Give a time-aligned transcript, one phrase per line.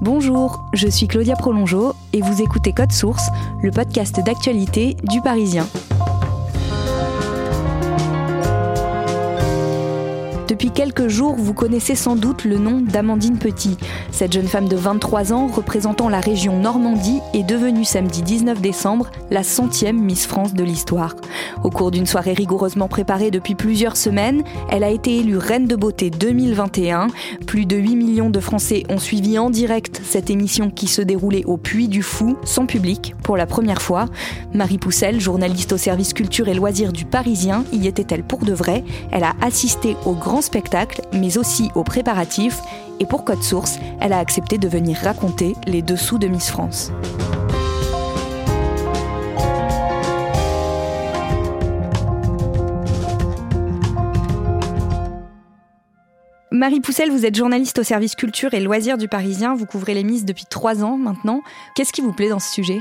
[0.00, 3.28] Bonjour, je suis Claudia Prolongeau et vous écoutez Code Source,
[3.62, 5.66] le podcast d'actualité du Parisien.
[10.64, 13.76] Depuis quelques jours, vous connaissez sans doute le nom d'Amandine Petit.
[14.10, 19.10] Cette jeune femme de 23 ans, représentant la région Normandie, est devenue samedi 19 décembre
[19.30, 21.16] la centième Miss France de l'histoire.
[21.64, 25.76] Au cours d'une soirée rigoureusement préparée depuis plusieurs semaines, elle a été élue Reine de
[25.76, 27.08] beauté 2021.
[27.46, 31.44] Plus de 8 millions de Français ont suivi en direct cette émission qui se déroulait
[31.44, 34.06] au Puy du Fou, sans public, pour la première fois.
[34.54, 38.82] Marie Poussel, journaliste au service culture et loisirs du Parisien, y était-elle pour de vrai?
[39.10, 40.40] Elle a assisté au grand
[41.12, 42.60] mais aussi aux préparatifs.
[43.00, 46.92] Et pour Code Source, elle a accepté de venir raconter les dessous de Miss France.
[56.50, 59.56] Marie Poussel, vous êtes journaliste au service culture et loisirs du Parisien.
[59.56, 61.42] Vous couvrez les Miss depuis trois ans maintenant.
[61.74, 62.80] Qu'est-ce qui vous plaît dans ce sujet?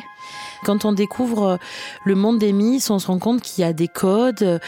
[0.63, 1.57] Quand on découvre euh,
[2.05, 4.59] le monde des Miss, on se rend compte qu'il y a des codes,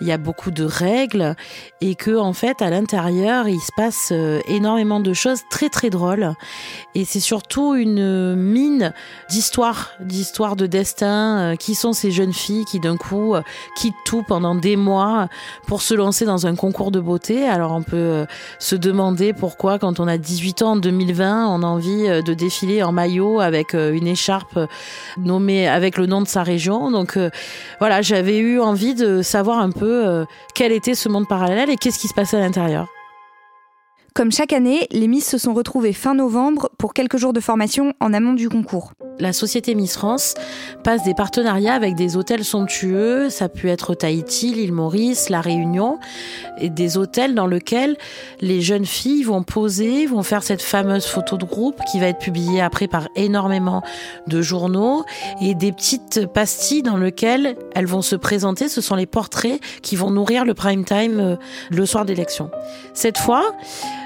[0.00, 1.36] il y a beaucoup de règles
[1.80, 5.90] et que en fait à l'intérieur il se passe euh, énormément de choses très très
[5.90, 6.34] drôles
[6.94, 8.92] et c'est surtout une mine
[9.30, 11.14] d'histoire, d'histoire de destin.
[11.14, 13.34] Euh, qui sont ces jeunes filles qui d'un coup
[13.76, 15.28] quittent tout pendant des mois
[15.66, 18.26] pour se lancer dans un concours de beauté Alors on peut
[18.58, 22.82] se demander pourquoi quand on a 18 ans en 2020 on a envie de défiler
[22.82, 24.58] en maillot avec une écharpe
[25.18, 26.90] nommée mais avec le nom de sa région.
[26.90, 27.30] Donc euh,
[27.78, 30.24] voilà, j'avais eu envie de savoir un peu euh,
[30.54, 32.88] quel était ce monde parallèle et qu'est-ce qui se passait à l'intérieur.
[34.16, 37.94] Comme chaque année, les Miss se sont retrouvées fin novembre pour quelques jours de formation
[37.98, 38.92] en amont du concours.
[39.18, 40.34] La société Miss France
[40.84, 45.98] passe des partenariats avec des hôtels somptueux, ça peut être Tahiti, l'île Maurice, La Réunion,
[46.60, 47.96] des hôtels dans lesquels
[48.40, 52.18] les jeunes filles vont poser, vont faire cette fameuse photo de groupe qui va être
[52.18, 53.82] publiée après par énormément
[54.26, 55.04] de journaux,
[55.40, 59.94] et des petites pastilles dans lesquelles elles vont se présenter, ce sont les portraits qui
[59.96, 61.36] vont nourrir le prime time euh,
[61.70, 62.50] le soir d'élection.
[62.94, 63.44] Cette fois,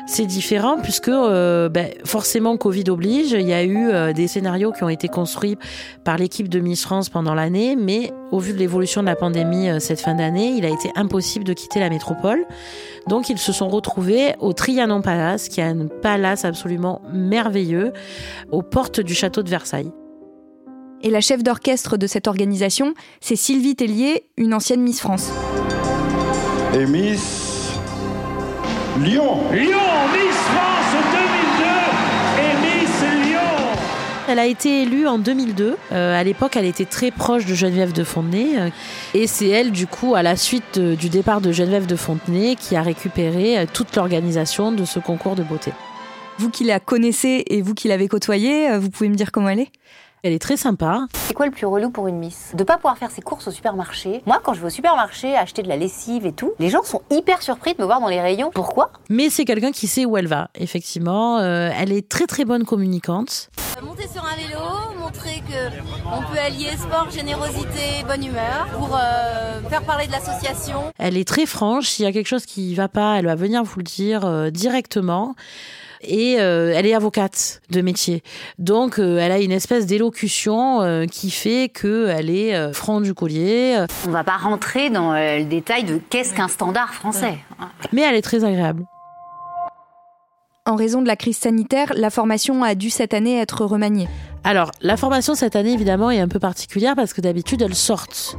[0.09, 3.33] c'est différent puisque euh, ben, forcément Covid oblige.
[3.33, 5.57] Il y a eu euh, des scénarios qui ont été construits
[6.03, 9.69] par l'équipe de Miss France pendant l'année, mais au vu de l'évolution de la pandémie
[9.69, 12.47] euh, cette fin d'année, il a été impossible de quitter la métropole.
[13.07, 17.93] Donc ils se sont retrouvés au Trianon Palace, qui est un palace absolument merveilleux,
[18.51, 19.93] aux portes du château de Versailles.
[21.03, 25.31] Et la chef d'orchestre de cette organisation, c'est Sylvie Tellier, une ancienne Miss France.
[26.75, 27.48] Et Miss
[29.03, 29.39] Lyon.
[29.53, 31.65] Lyon, Miss France 2002
[32.43, 33.39] et Miss Lyon.
[34.29, 35.77] Elle a été élue en 2002.
[35.93, 38.59] Euh, à l'époque, elle était très proche de Geneviève de Fontenay.
[38.59, 38.71] Euh,
[39.15, 42.75] et c'est elle, du coup, à la suite du départ de Geneviève de Fontenay, qui
[42.75, 45.73] a récupéré euh, toute l'organisation de ce concours de beauté.
[46.39, 49.61] Vous qui la connaissez et vous qui l'avez côtoyée, vous pouvez me dire comment elle
[49.61, 49.73] est?
[50.23, 51.06] Elle est très sympa.
[51.12, 52.53] C'est quoi le plus relou pour une miss?
[52.55, 54.23] De pas pouvoir faire ses courses au supermarché.
[54.27, 57.03] Moi, quand je vais au supermarché acheter de la lessive et tout, les gens sont
[57.11, 58.51] hyper surpris de me voir dans les rayons.
[58.53, 58.91] Pourquoi?
[59.09, 61.39] Mais c'est quelqu'un qui sait où elle va, effectivement.
[61.39, 63.51] Euh, elle est très très bonne communicante.
[63.79, 68.97] Euh, monter sur un vélo, montrer que on peut allier sport, générosité, bonne humeur pour
[68.97, 70.93] euh, faire parler de l'association.
[70.99, 71.89] Elle est très franche.
[71.89, 75.35] S'il y a quelque chose qui va pas, elle va venir vous le dire directement
[76.03, 78.23] et euh, elle est avocate de métier.
[78.59, 83.85] Donc euh, elle a une espèce d'élocution euh, qui fait qu'elle est franc du collier.
[84.06, 87.39] On va pas rentrer dans le détail de qu'est-ce qu'un standard français.
[87.93, 88.85] Mais elle est très agréable.
[90.67, 94.06] En raison de la crise sanitaire, la formation a dû cette année être remaniée.
[94.44, 98.37] Alors, la formation cette année, évidemment, est un peu particulière parce que d'habitude, elles sortent.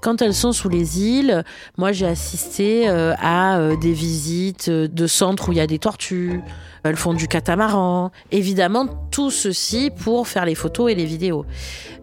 [0.00, 1.42] Quand elles sont sous les îles,
[1.76, 5.78] moi, j'ai assisté euh, à euh, des visites de centres où il y a des
[5.78, 6.40] tortues.
[6.84, 8.12] Elles font du catamaran.
[8.30, 11.44] Évidemment, tout ceci pour faire les photos et les vidéos.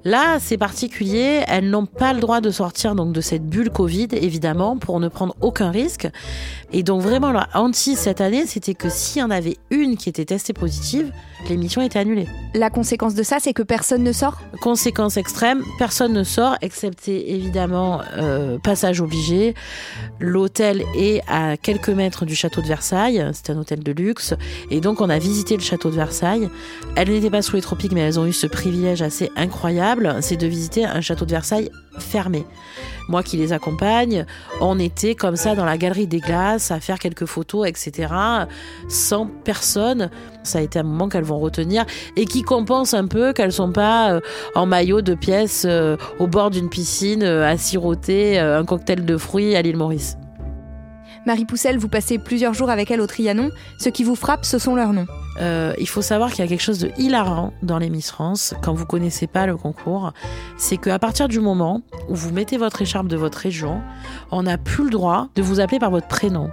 [0.03, 1.43] Là, c'est particulier.
[1.47, 5.07] Elles n'ont pas le droit de sortir donc de cette bulle Covid, évidemment, pour ne
[5.07, 6.07] prendre aucun risque.
[6.73, 10.09] Et donc, vraiment, leur anti cette année, c'était que s'il y en avait une qui
[10.09, 11.11] était testée positive,
[11.49, 12.27] l'émission était annulée.
[12.53, 14.39] La conséquence de ça, c'est que personne ne sort?
[14.61, 19.55] Conséquence extrême, personne ne sort, excepté évidemment euh, passage obligé.
[20.19, 24.33] L'hôtel est à quelques mètres du château de Versailles, c'est un hôtel de luxe,
[24.69, 26.49] et donc on a visité le château de Versailles.
[26.95, 30.37] Elles n'étaient pas sous les tropiques, mais elles ont eu ce privilège assez incroyable, c'est
[30.37, 31.69] de visiter un château de Versailles
[31.99, 32.45] fermé.
[33.07, 34.25] Moi qui les accompagne,
[34.61, 38.13] on était comme ça dans la galerie des glaces à faire quelques photos, etc.
[38.89, 40.09] Sans personne.
[40.45, 43.71] Ça a été un moment qu'elles vont retenir et qui compense un peu qu'elles sont
[43.71, 44.19] pas euh,
[44.55, 49.17] en maillot de pièces euh, au bord d'une piscine euh, à siroter un cocktail de
[49.17, 50.17] fruits à l'île Maurice.
[51.25, 53.49] Marie Poussel, vous passez plusieurs jours avec elle au Trianon.
[53.79, 55.07] Ce qui vous frappe, ce sont leurs noms.
[55.41, 58.53] Euh, il faut savoir qu'il y a quelque chose de hilarant dans les Miss France
[58.61, 60.13] quand vous connaissez pas le concours.
[60.57, 63.81] C'est qu'à partir du moment où vous mettez votre écharpe de votre région,
[64.31, 66.51] on n'a plus le droit de vous appeler par votre prénom.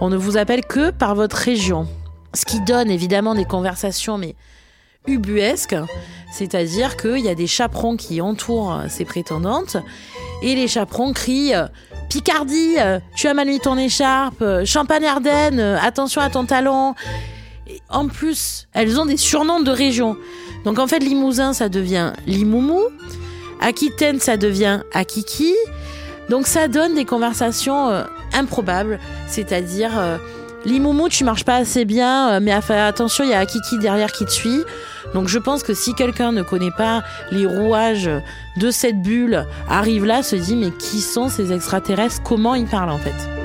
[0.00, 1.86] On ne vous appelle que par votre région.
[2.34, 4.34] Ce qui donne évidemment des conversations, mais
[5.06, 5.76] ubuesques.
[6.32, 9.76] C'est-à-dire qu'il y a des chaperons qui entourent ces prétendantes
[10.42, 11.54] et les chaperons crient
[12.10, 12.76] Picardie,
[13.16, 16.94] tu as mal mis ton écharpe, Champagne-Ardenne, attention à ton talon
[17.88, 20.16] en plus, elles ont des surnoms de région.
[20.64, 22.82] Donc en fait, Limousin, ça devient Limoumou.
[23.60, 25.54] Aquitaine, ça devient Akiki.
[26.28, 28.98] Donc ça donne des conversations euh, improbables.
[29.26, 30.18] C'est-à-dire, euh,
[30.64, 34.24] Limoumou, tu marches pas assez bien, euh, mais attention, il y a Akiki derrière qui
[34.24, 34.64] te suit.
[35.14, 38.10] Donc je pense que si quelqu'un ne connaît pas les rouages
[38.56, 42.22] de cette bulle, arrive là, se dit mais qui sont ces extraterrestres?
[42.22, 43.37] Comment ils parlent en fait?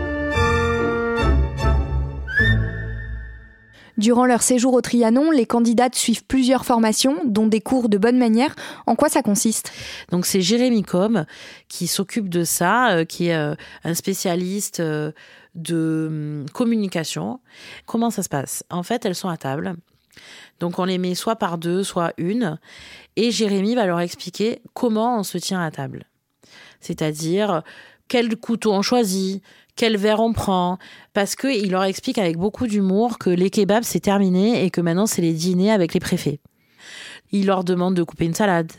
[4.03, 8.17] Durant leur séjour au Trianon, les candidates suivent plusieurs formations, dont des cours de bonne
[8.17, 8.53] manière.
[8.85, 9.71] En quoi ça consiste?
[10.11, 11.25] Donc c'est Jérémy Com
[11.69, 13.55] qui s'occupe de ça, euh, qui est euh,
[13.85, 15.13] un spécialiste euh,
[15.55, 17.39] de hum, communication.
[17.85, 18.65] Comment ça se passe?
[18.69, 19.73] En fait, elles sont à table.
[20.59, 22.59] Donc on les met soit par deux, soit une.
[23.15, 26.07] Et Jérémy va leur expliquer comment on se tient à table.
[26.81, 27.63] C'est-à-dire
[28.09, 29.41] quel couteau on choisit,
[29.75, 30.77] quel verre on prend,
[31.13, 35.05] parce qu'il leur explique avec beaucoup d'humour que les kebabs c'est terminé et que maintenant
[35.05, 36.39] c'est les dîners avec les préfets.
[37.31, 38.71] Il leur demande de couper une salade,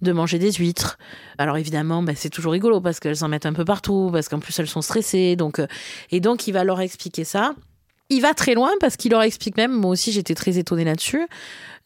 [0.00, 0.98] de manger des huîtres.
[1.38, 4.38] Alors évidemment, ben, c'est toujours rigolo parce qu'elles en mettent un peu partout, parce qu'en
[4.38, 5.36] plus elles sont stressées.
[5.36, 5.66] Donc, euh,
[6.10, 7.54] et donc il va leur expliquer ça.
[8.10, 11.26] Il va très loin parce qu'il leur explique même, moi aussi j'étais très étonnée là-dessus,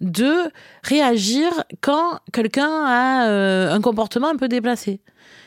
[0.00, 0.50] de
[0.82, 5.00] réagir quand quelqu'un a euh, un comportement un peu déplacé.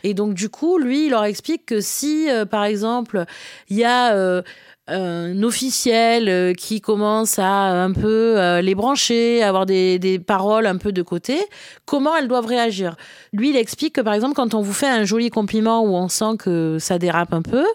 [0.04, 3.26] Et donc, du coup, lui, il leur explique que si, euh, par exemple,
[3.70, 4.42] il y a euh,
[4.88, 10.78] un officiel euh, qui commence à un peu les brancher, avoir des, des, paroles un
[10.78, 11.40] peu de côté,
[11.86, 12.96] comment elles doivent réagir?
[13.34, 16.08] Lui, il explique que, par exemple, quand on vous fait un joli compliment où on
[16.08, 17.66] sent que ça dérape un peu,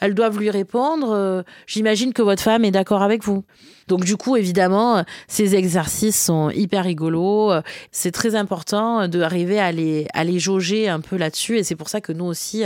[0.00, 3.44] elles doivent lui répondre J'imagine que votre femme est d'accord avec vous.
[3.88, 7.52] Donc du coup, évidemment, ces exercices sont hyper rigolos.
[7.92, 11.58] C'est très important d'arriver à les, à les jauger un peu là-dessus.
[11.58, 12.64] Et c'est pour ça que nous aussi,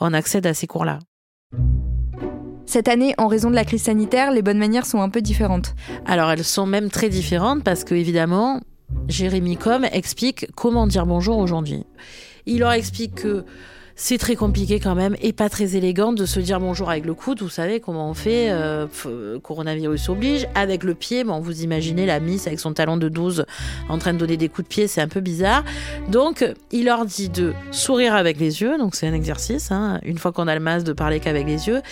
[0.00, 0.98] on accède à ces cours-là.
[2.68, 5.74] Cette année, en raison de la crise sanitaire, les bonnes manières sont un peu différentes.
[6.04, 8.60] Alors elles sont même très différentes parce que évidemment,
[9.08, 11.86] Jérémy Com explique comment dire bonjour aujourd'hui.
[12.44, 13.46] Il leur explique que
[14.00, 17.14] c'est très compliqué quand même et pas très élégant de se dire bonjour avec le
[17.14, 17.42] coude.
[17.42, 18.86] Vous savez comment on fait, euh,
[19.42, 20.46] coronavirus oblige.
[20.54, 23.44] Avec le pied, bon, vous imaginez la miss avec son talon de 12
[23.88, 25.64] en train de donner des coups de pied, c'est un peu bizarre.
[26.08, 30.18] Donc, il leur dit de sourire avec les yeux, donc c'est un exercice, hein, une
[30.18, 31.82] fois qu'on a le masque, de parler qu'avec les yeux.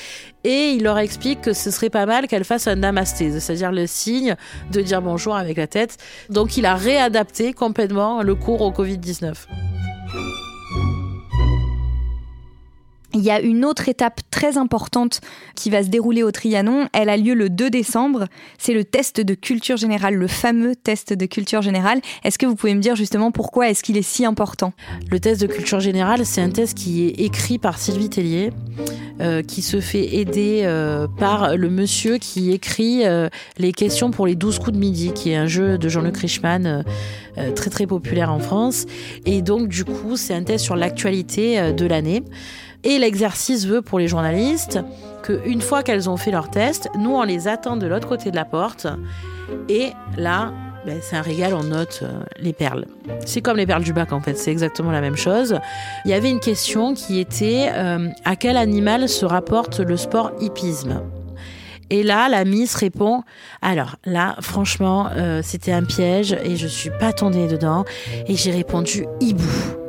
[0.44, 3.88] Et il leur explique que ce serait pas mal qu'elle fasse un namasté, c'est-à-dire le
[3.88, 4.36] signe
[4.70, 5.96] de dire bonjour avec la tête.
[6.30, 9.34] Donc, il a réadapté complètement le cours au Covid-19.
[13.16, 15.22] Il y a une autre étape très importante
[15.54, 16.86] qui va se dérouler au Trianon.
[16.92, 18.26] Elle a lieu le 2 décembre.
[18.58, 22.02] C'est le test de culture générale, le fameux test de culture générale.
[22.24, 24.74] Est-ce que vous pouvez me dire justement pourquoi est-ce qu'il est si important?
[25.10, 28.50] Le test de culture générale, c'est un test qui est écrit par Sylvie Tellier,
[29.22, 34.26] euh, qui se fait aider euh, par le monsieur qui écrit euh, les questions pour
[34.26, 36.84] les 12 coups de midi, qui est un jeu de Jean-Luc Reichmann
[37.54, 38.84] très très populaire en France.
[39.24, 42.22] Et donc du coup, c'est un test sur l'actualité de l'année.
[42.84, 44.78] Et l'exercice veut pour les journalistes
[45.22, 48.36] qu'une fois qu'elles ont fait leur test, nous on les attend de l'autre côté de
[48.36, 48.86] la porte.
[49.68, 50.52] Et là,
[50.86, 52.86] ben, c'est un régal, on note euh, les perles.
[53.24, 55.58] C'est comme les perles du bac en fait, c'est exactement la même chose.
[56.04, 60.30] Il y avait une question qui était euh, à quel animal se rapporte le sport
[60.40, 61.02] hippisme?
[61.90, 63.22] Et là, la Miss répond
[63.62, 67.84] Alors là, franchement, euh, c'était un piège et je suis pas tombée dedans.
[68.28, 69.85] Et j'ai répondu hibou.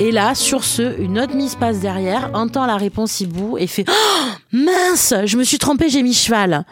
[0.00, 3.84] Et là, sur ce, une autre Miss passe derrière, entend la réponse hibou et fait
[3.88, 6.64] oh, Mince, je me suis trompée, j'ai mis cheval.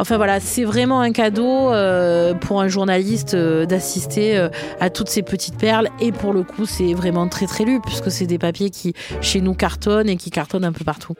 [0.00, 4.48] Enfin voilà, c'est vraiment un cadeau euh, pour un journaliste euh, d'assister euh,
[4.80, 5.90] à toutes ces petites perles.
[6.00, 9.40] Et pour le coup, c'est vraiment très très lu, puisque c'est des papiers qui, chez
[9.40, 11.14] nous, cartonnent et qui cartonnent un peu partout.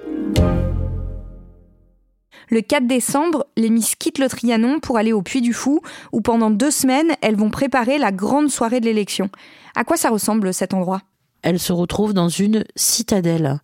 [2.49, 6.23] Le 4 décembre, les Miss quittent le Trianon pour aller au Puy du Fou, où
[6.23, 9.29] pendant deux semaines, elles vont préparer la grande soirée de l'élection.
[9.77, 11.03] À quoi ça ressemble cet endroit?
[11.43, 13.61] Elles se retrouvent dans une citadelle.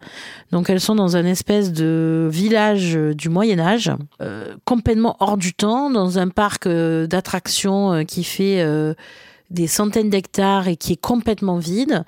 [0.52, 5.52] Donc elles sont dans un espèce de village du Moyen Âge, euh, complètement hors du
[5.52, 8.64] temps, dans un parc euh, d'attractions euh, qui fait
[9.50, 12.04] des centaines d'hectares et qui est complètement vide.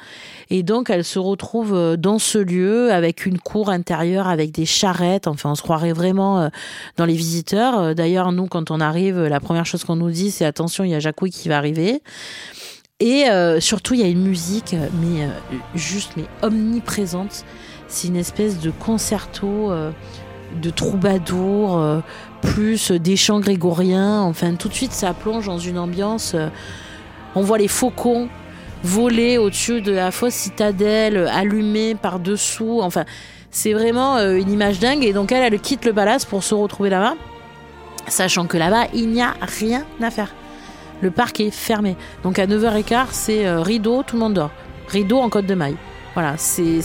[0.51, 5.29] Et donc elles se retrouvent dans ce lieu avec une cour intérieure, avec des charrettes.
[5.29, 6.51] Enfin, on se croirait vraiment
[6.97, 7.95] dans les visiteurs.
[7.95, 10.95] D'ailleurs, nous, quand on arrive, la première chose qu'on nous dit, c'est attention, il y
[10.95, 12.03] a Jacouille qui va arriver.
[13.01, 15.29] Et euh, surtout, il y a une musique, mais euh,
[15.77, 17.45] juste, mais omniprésente.
[17.87, 19.93] C'est une espèce de concerto euh,
[20.61, 22.03] de troubadour,
[22.43, 24.23] plus des chants grégoriens.
[24.23, 26.35] Enfin, tout de suite, ça plonge dans une ambiance.
[27.37, 28.29] on voit les faucons
[28.83, 32.81] voler au-dessus de la fausse citadelle, allumés par-dessous.
[32.83, 33.05] Enfin,
[33.53, 35.05] c'est vraiment une image dingue.
[35.05, 37.15] Et donc, elle, elle quitte le palace pour se retrouver là-bas,
[38.09, 40.35] sachant que là-bas, il n'y a rien à faire
[41.01, 41.97] le parc est fermé.
[42.23, 44.51] Donc à 9h15, c'est euh, rideau, tout le monde dort.
[44.89, 45.77] Rideau en côte de maille.
[46.15, 46.81] Voilà, c'est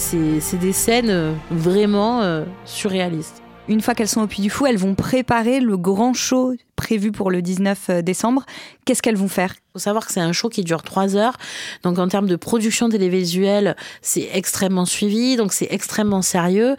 [0.59, 3.41] des scènes euh, vraiment euh, surréalistes.
[3.67, 7.11] Une fois qu'elles sont au Puy du Fou, elles vont préparer le grand show prévu
[7.11, 8.43] pour le 19 décembre.
[8.85, 9.53] Qu'est-ce qu'elles vont faire?
[9.73, 11.35] Faut savoir que c'est un show qui dure trois heures.
[11.81, 16.75] Donc en termes de production télévisuelle, c'est extrêmement suivi, donc c'est extrêmement sérieux.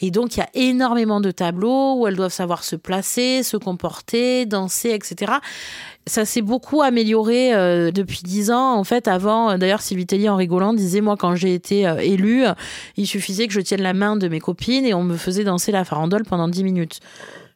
[0.00, 3.56] Et donc il y a énormément de tableaux où elles doivent savoir se placer, se
[3.56, 5.34] comporter, danser, etc
[6.08, 8.74] ça s'est beaucoup amélioré euh, depuis dix ans.
[8.74, 11.98] En fait, avant, euh, d'ailleurs, Sylvie Tellier, en rigolant, disait moi, quand j'ai été euh,
[11.98, 12.44] élue,
[12.96, 15.70] il suffisait que je tienne la main de mes copines et on me faisait danser
[15.70, 17.00] la farandole pendant dix minutes.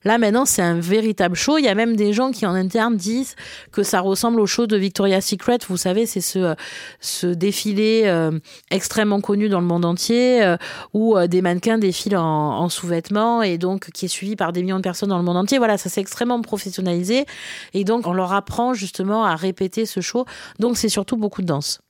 [0.05, 1.59] Là, maintenant, c'est un véritable show.
[1.59, 3.37] Il y a même des gens qui, en interne, disent
[3.71, 5.59] que ça ressemble au show de Victoria's Secret.
[5.69, 6.55] Vous savez, c'est ce,
[7.01, 8.39] ce défilé euh,
[8.71, 10.57] extrêmement connu dans le monde entier euh,
[10.93, 14.63] où euh, des mannequins défilent en, en sous-vêtements et donc qui est suivi par des
[14.63, 15.59] millions de personnes dans le monde entier.
[15.59, 17.27] Voilà, ça s'est extrêmement professionnalisé.
[17.75, 20.25] Et donc, on leur apprend justement à répéter ce show.
[20.59, 21.81] Donc, c'est surtout beaucoup de danse.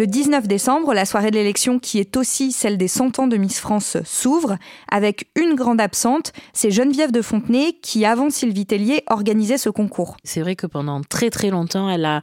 [0.00, 3.36] Le 19 décembre, la soirée de l'élection, qui est aussi celle des 100 ans de
[3.36, 4.56] Miss France, s'ouvre
[4.90, 10.16] avec une grande absente, c'est Geneviève de Fontenay qui, avant Sylvie Tellier, organisait ce concours.
[10.24, 12.22] C'est vrai que pendant très très longtemps, elle a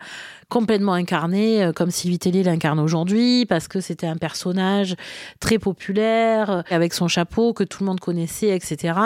[0.49, 4.95] complètement incarné euh, comme Sylvie Tellier l'incarne aujourd'hui parce que c'était un personnage
[5.39, 8.97] très populaire euh, avec son chapeau que tout le monde connaissait, etc.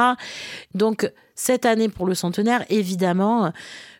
[0.75, 3.51] Donc cette année pour le centenaire, évidemment,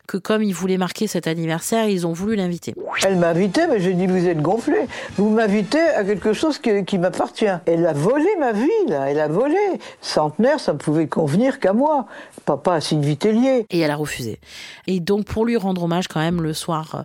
[0.06, 2.74] que comme ils voulaient marquer cet anniversaire, ils ont voulu l'inviter.
[3.04, 4.86] Elle m'a invité, mais j'ai dit vous êtes gonflé.
[5.16, 7.46] Vous m'invitez à quelque chose qui, m'appartient.
[7.66, 9.10] Elle a volé ma vie, là.
[9.10, 9.56] Elle a volé.
[10.00, 12.06] Centenaire, ça ne pouvait convenir qu'à moi,
[12.44, 13.66] papa à Sylvie Tellier.
[13.70, 14.40] Et elle a refusé.
[14.86, 17.04] Et donc pour lui rendre hommage quand même le soir.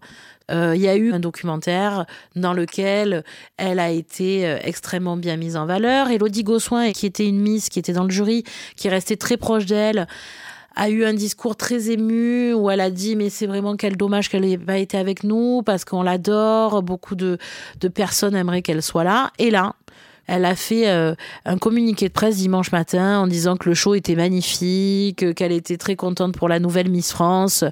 [0.49, 3.23] Euh, il y a eu un documentaire dans lequel
[3.57, 6.09] elle a été euh, extrêmement bien mise en valeur.
[6.09, 8.43] Elodie Gossoin, qui était une Miss, qui était dans le jury,
[8.77, 10.07] qui restait très proche d'elle,
[10.77, 14.29] a eu un discours très ému où elle a dit mais c'est vraiment quel dommage
[14.29, 17.37] qu'elle n'ait pas été avec nous parce qu'on l'adore, beaucoup de,
[17.81, 19.31] de personnes aimeraient qu'elle soit là.
[19.39, 19.73] Et là,
[20.27, 21.15] elle a fait euh,
[21.45, 25.77] un communiqué de presse dimanche matin en disant que le show était magnifique, qu'elle était
[25.77, 27.63] très contente pour la nouvelle Miss France.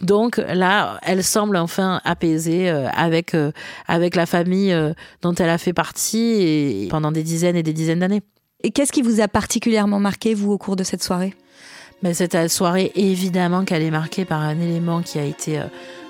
[0.00, 3.52] Donc là, elle semble enfin apaisée euh, avec euh,
[3.86, 4.76] avec la famille
[5.22, 8.22] dont elle a fait partie et pendant des dizaines et des dizaines d'années.
[8.64, 11.34] Et qu'est-ce qui vous a particulièrement marqué vous au cours de cette soirée?
[12.02, 15.64] Mais cette soirée, évidemment qu'elle est marquée par un élément qui a été euh,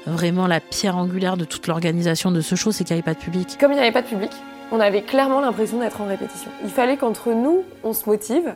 [0.06, 3.18] vraiment la pierre angulaire de toute l'organisation de ce show, c'est qu'il n'y avait pas
[3.18, 3.56] de public.
[3.60, 4.30] Comme il n'y avait pas de public,
[4.70, 6.50] on avait clairement l'impression d'être en répétition.
[6.64, 8.54] Il fallait qu'entre nous, on se motive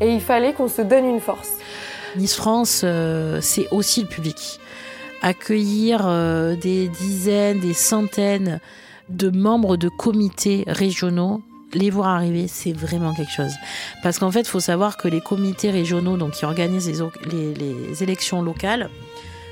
[0.00, 1.52] et il fallait qu'on se donne une force.
[2.16, 4.58] Nice France, euh, c'est aussi le public.
[5.22, 8.60] Accueillir euh, des dizaines, des centaines
[9.08, 11.42] de membres de comités régionaux,
[11.74, 13.52] les voir arriver, c'est vraiment quelque chose.
[14.02, 16.90] Parce qu'en fait, il faut savoir que les comités régionaux, donc qui organisent
[17.30, 18.90] les, élections locales,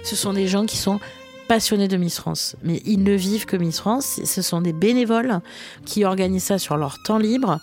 [0.04, 1.00] ce sont des gens qui sont
[1.48, 2.56] passionnés de Miss France.
[2.62, 4.20] Mais ils ne vivent que Miss France.
[4.24, 5.40] Ce sont des bénévoles
[5.84, 7.58] qui organisent ça sur leur temps libre.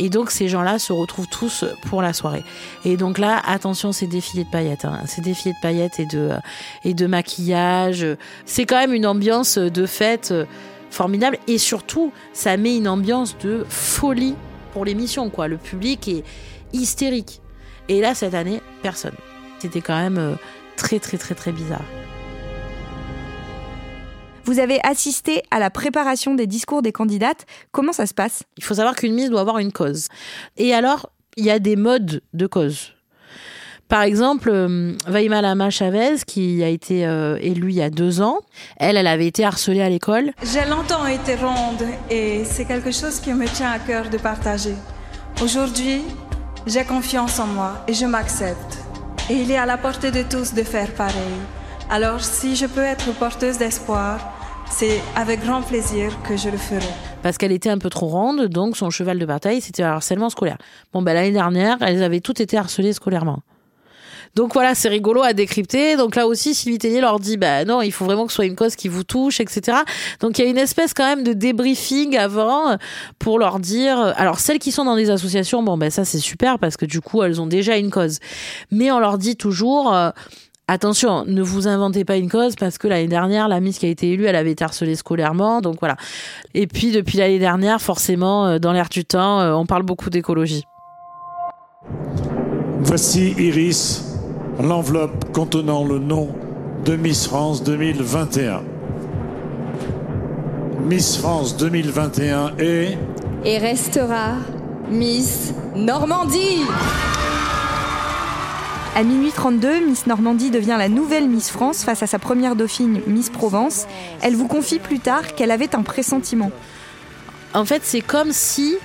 [0.00, 2.42] Et donc ces gens-là se retrouvent tous pour la soirée.
[2.84, 4.98] Et donc là, attention, c'est défilé de paillettes, hein.
[5.06, 6.30] c'est défilé de paillettes et de
[6.84, 8.04] et de maquillage.
[8.46, 10.34] C'est quand même une ambiance de fête
[10.92, 14.34] formidable et surtout, ça met une ambiance de folie
[14.72, 15.30] pour l'émission.
[15.30, 16.24] Quoi, le public est
[16.72, 17.40] hystérique.
[17.88, 19.14] Et là, cette année, personne.
[19.58, 20.34] C'était quand même euh,
[20.76, 21.84] très très très très bizarre.
[24.44, 27.46] Vous avez assisté à la préparation des discours des candidates.
[27.70, 28.42] Comment ça se passe?
[28.56, 30.08] Il faut savoir qu'une mise doit avoir une cause.
[30.56, 32.92] Et alors, il y a des modes de cause.
[33.92, 38.22] Par exemple, euh, Vaima Lama Chavez, qui a été euh, élue il y a deux
[38.22, 38.38] ans,
[38.78, 40.32] elle, elle avait été harcelée à l'école.
[40.42, 44.72] J'ai longtemps été ronde et c'est quelque chose qui me tient à cœur de partager.
[45.42, 46.00] Aujourd'hui,
[46.66, 48.78] j'ai confiance en moi et je m'accepte.
[49.28, 51.36] Et il est à la portée de tous de faire pareil.
[51.90, 54.20] Alors si je peux être porteuse d'espoir,
[54.70, 56.88] c'est avec grand plaisir que je le ferai.
[57.22, 60.30] Parce qu'elle était un peu trop ronde, donc son cheval de bataille, c'était le harcèlement
[60.30, 60.56] scolaire.
[60.94, 63.42] Bon, ben, l'année dernière, elles avaient toutes été harcelées scolairement.
[64.34, 65.96] Donc voilà, c'est rigolo à décrypter.
[65.96, 68.46] Donc là aussi, Sylvie Tellier leur dit, bah non, il faut vraiment que ce soit
[68.46, 69.78] une cause qui vous touche, etc.
[70.20, 72.76] Donc il y a une espèce quand même de débriefing avant
[73.18, 74.14] pour leur dire.
[74.16, 77.00] Alors celles qui sont dans des associations, bon ben ça c'est super parce que du
[77.00, 78.18] coup elles ont déjà une cause.
[78.70, 79.94] Mais on leur dit toujours.
[79.94, 80.10] Euh,
[80.68, 83.88] Attention, ne vous inventez pas une cause parce que l'année dernière, la Miss qui a
[83.88, 85.60] été élue, elle avait été harcelée scolairement.
[85.60, 85.96] Donc voilà.
[86.54, 90.08] Et puis depuis l'année dernière, forcément, euh, dans l'air du temps, euh, on parle beaucoup
[90.08, 90.64] d'écologie.
[92.80, 94.11] Voici Iris,
[94.60, 96.28] l'enveloppe contenant le nom
[96.84, 98.62] de Miss France 2021.
[100.84, 102.98] Miss France 2021 est...
[103.44, 104.34] Et restera
[104.90, 106.62] Miss Normandie.
[108.94, 113.00] À minuit 32, Miss Normandie devient la nouvelle Miss France face à sa première dauphine,
[113.06, 113.86] Miss Provence.
[114.20, 116.50] Elle vous confie plus tard qu'elle avait un pressentiment.
[117.54, 118.76] En fait, c'est comme si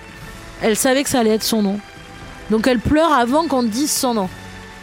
[0.62, 1.80] elle savait que ça allait être son nom.
[2.50, 4.30] Donc elle pleure avant qu'on dise son nom.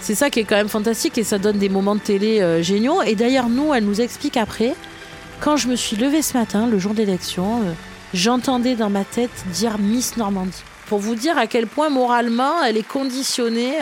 [0.04, 2.62] C'est ça qui est quand même fantastique et ça donne des moments de télé euh,
[2.62, 3.00] géniaux.
[3.00, 4.74] Et d'ailleurs, nous, elle nous explique après,
[5.40, 7.72] quand je me suis levée ce matin, le jour d'élection, euh,
[8.12, 12.76] j'entendais dans ma tête dire Miss Normandie pour vous dire à quel point moralement elle
[12.76, 13.72] est conditionnée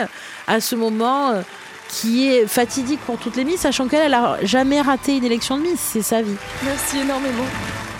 [0.47, 1.41] à ce moment euh,
[1.89, 5.63] qui est fatidique pour toutes les Miss, sachant qu'elle n'a jamais raté une élection de
[5.63, 6.37] Miss, c'est sa vie.
[6.63, 7.43] Merci énormément.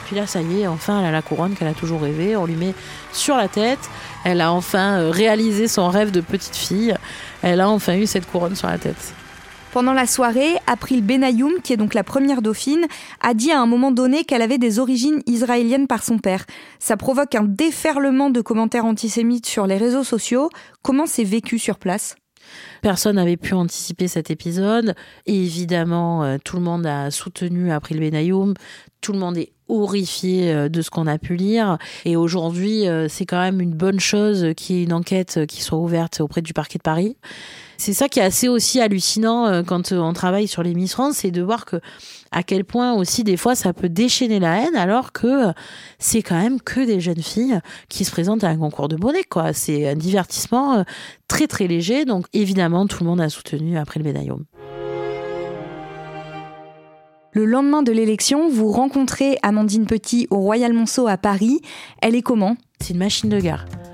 [0.06, 2.46] Puis là, ça y est, enfin, elle a la couronne qu'elle a toujours rêvé, on
[2.46, 2.74] lui met
[3.12, 3.80] sur la tête.
[4.24, 6.94] Elle a enfin euh, réalisé son rêve de petite fille.
[7.42, 9.14] Elle a enfin eu cette couronne sur la tête.
[9.74, 12.86] Pendant la soirée, April Benayoum, qui est donc la première dauphine,
[13.22, 16.46] a dit à un moment donné qu'elle avait des origines israéliennes par son père.
[16.78, 20.50] Ça provoque un déferlement de commentaires antisémites sur les réseaux sociaux.
[20.84, 22.16] Comment c'est vécu sur place?
[22.82, 24.96] Personne n'avait pu anticiper cet épisode.
[25.26, 28.54] Et évidemment, euh, tout le monde a soutenu April Benayoum.
[29.02, 31.78] Tout le monde est horrifié euh, de ce qu'on a pu lire.
[32.06, 35.62] Et aujourd'hui, euh, c'est quand même une bonne chose qu'il y ait une enquête qui
[35.62, 37.16] soit ouverte auprès du parquet de Paris.
[37.78, 41.32] C'est ça qui est assez aussi hallucinant quand on travaille sur les Miss France, c'est
[41.32, 41.82] de voir que
[42.34, 45.52] à quel point aussi des fois ça peut déchaîner la haine alors que euh,
[46.00, 49.24] c'est quand même que des jeunes filles qui se présentent à un concours de bonnet
[49.24, 49.54] quoi.
[49.54, 50.84] C'est un divertissement
[51.28, 54.40] très très léger donc évidemment tout le monde a soutenu après le médaillon.
[57.36, 61.62] Le lendemain de l'élection, vous rencontrez Amandine Petit au Royal Monceau à Paris.
[62.00, 62.56] Elle est comment?
[62.80, 63.93] C'est une machine de gare toute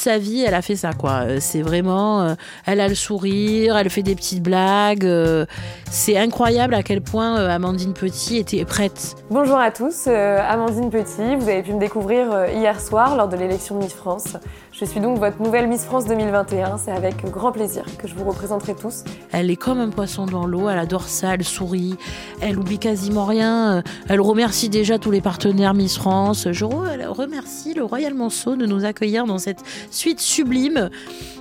[0.00, 1.24] sa vie, elle a fait ça, quoi.
[1.26, 2.34] Euh, c'est vraiment, euh,
[2.66, 5.04] elle a le sourire, elle fait des petites blagues.
[5.04, 5.44] Euh,
[5.90, 9.16] c'est incroyable à quel point Amandine Petit était prête.
[9.30, 11.36] Bonjour à tous, Amandine Petit.
[11.36, 14.36] Vous avez pu me découvrir hier soir lors de l'élection de Miss France.
[14.72, 16.78] Je suis donc votre nouvelle Miss France 2021.
[16.78, 19.02] C'est avec grand plaisir que je vous représenterai tous.
[19.32, 20.68] Elle est comme un poisson dans l'eau.
[20.68, 21.34] Elle adore ça.
[21.34, 21.96] Elle sourit.
[22.40, 23.82] Elle oublie quasiment rien.
[24.08, 26.46] Elle remercie déjà tous les partenaires Miss France.
[26.52, 30.90] Je remercie le Royal Monceau de nous accueillir dans cette suite sublime.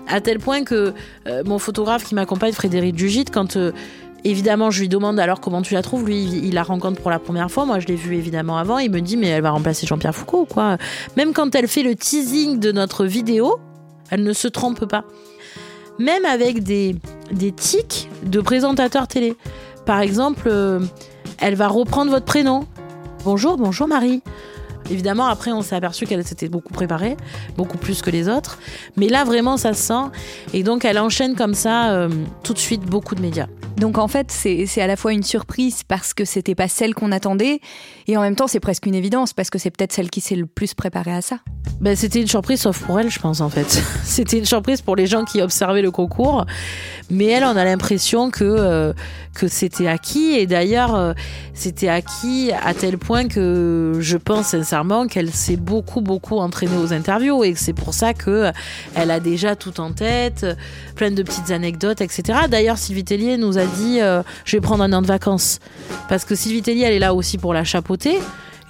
[0.08, 0.94] À tel point que
[1.28, 3.72] euh, mon photographe qui m'accompagne, Frédéric Dugit, quand euh,
[4.24, 6.06] Évidemment, je lui demande alors comment tu la trouves.
[6.06, 7.66] Lui, il la rencontre pour la première fois.
[7.66, 8.78] Moi, je l'ai vue évidemment avant.
[8.78, 10.78] Il me dit, mais elle va remplacer Jean-Pierre Foucault, quoi?
[11.16, 13.60] Même quand elle fait le teasing de notre vidéo,
[14.10, 15.06] elle ne se trompe pas.
[16.00, 16.96] Même avec des,
[17.32, 19.36] des tics de présentateur télé.
[19.86, 20.80] Par exemple, euh,
[21.38, 22.66] elle va reprendre votre prénom.
[23.24, 24.22] Bonjour, bonjour Marie.
[24.90, 27.18] Évidemment, après, on s'est aperçu qu'elle s'était beaucoup préparée,
[27.58, 28.60] beaucoup plus que les autres.
[28.98, 30.10] Mais là, vraiment, ça se sent.
[30.54, 32.10] Et donc, elle enchaîne comme ça, euh,
[32.44, 33.48] tout de suite, beaucoup de médias
[33.78, 37.12] Donc en fait, c'est à la fois une surprise parce que c'était pas celle qu'on
[37.12, 37.60] attendait,
[38.08, 40.36] et en même temps, c'est presque une évidence parce que c'est peut-être celle qui s'est
[40.36, 41.40] le plus préparée à ça.
[41.80, 43.82] Ben, c'était une surprise, sauf pour elle, je pense, en fait.
[44.04, 46.46] c'était une surprise pour les gens qui observaient le concours.
[47.10, 48.94] Mais elle, on a l'impression que, euh,
[49.34, 50.34] que c'était acquis.
[50.34, 51.14] Et d'ailleurs, euh,
[51.54, 54.54] c'était acquis à tel point que je pense
[55.08, 57.44] qu'elle s'est beaucoup, beaucoup entraînée aux interviews.
[57.44, 58.52] Et c'est pour ça que
[58.96, 60.46] elle a déjà tout en tête,
[60.96, 62.40] plein de petites anecdotes, etc.
[62.50, 65.60] D'ailleurs, Sylvie Tellier nous a dit euh, Je vais prendre un an de vacances.
[66.08, 68.20] Parce que Sylvie Tellier, elle est là aussi pour la chapeauter.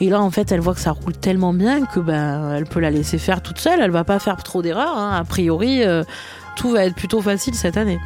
[0.01, 2.79] Et là, en fait, elle voit que ça roule tellement bien que ben, elle peut
[2.79, 3.81] la laisser faire toute seule.
[3.81, 4.97] Elle va pas faire trop d'erreurs.
[4.97, 5.17] Hein.
[5.19, 6.03] A priori, euh,
[6.55, 7.99] tout va être plutôt facile cette année.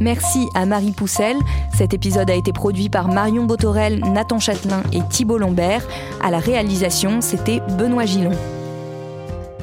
[0.00, 1.36] Merci à Marie Poussel.
[1.74, 5.86] Cet épisode a été produit par Marion Botorel, Nathan Châtelain et Thibault Lambert.
[6.22, 8.32] À la réalisation, c'était Benoît Gillon.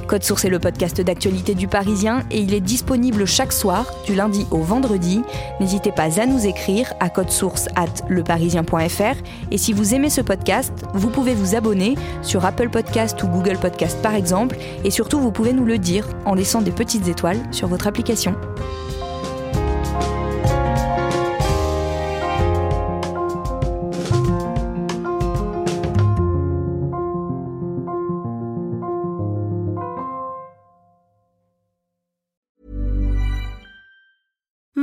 [0.07, 4.15] Code Source est le podcast d'actualité du Parisien et il est disponible chaque soir, du
[4.15, 5.21] lundi au vendredi.
[5.59, 9.17] N'hésitez pas à nous écrire à source at leparisien.fr
[9.51, 13.57] et si vous aimez ce podcast, vous pouvez vous abonner sur Apple Podcast ou Google
[13.57, 17.41] Podcast par exemple et surtout vous pouvez nous le dire en laissant des petites étoiles
[17.51, 18.33] sur votre application.